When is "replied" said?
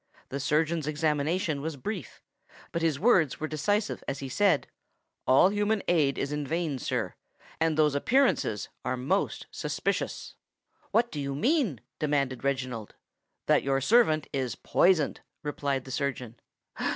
15.43-15.85